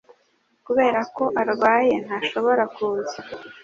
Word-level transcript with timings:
Kubera 0.65 0.99
ko 1.15 1.23
arwaye, 1.41 1.95
ntashobora 2.05 2.63
kuza 2.75 3.19